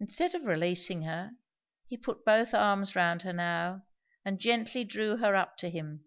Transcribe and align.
Instead 0.00 0.34
of 0.34 0.44
releasing 0.44 1.02
her, 1.02 1.30
he 1.86 1.96
put 1.96 2.24
both 2.24 2.52
arms 2.52 2.96
round 2.96 3.22
her 3.22 3.32
now 3.32 3.86
and 4.24 4.40
gently 4.40 4.82
drew 4.82 5.18
her 5.18 5.36
up 5.36 5.56
to 5.56 5.70
him. 5.70 6.04